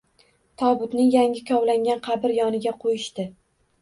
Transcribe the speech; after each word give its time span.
Tobutni 0.61 1.05
yangi 1.17 1.43
kovlangan 1.51 2.03
qabr 2.11 2.35
yoniga 2.41 2.77
qoʻyishdi. 2.85 3.29